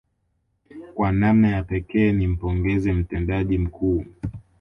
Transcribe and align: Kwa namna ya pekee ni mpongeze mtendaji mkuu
Kwa 0.93 1.11
namna 1.11 1.49
ya 1.51 1.63
pekee 1.63 2.11
ni 2.11 2.27
mpongeze 2.27 2.93
mtendaji 2.93 3.57
mkuu 3.57 4.05